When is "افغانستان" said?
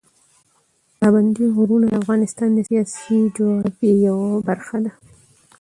2.01-2.49